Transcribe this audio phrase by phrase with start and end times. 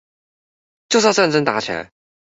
[0.89, 1.91] 就是要戰爭打起來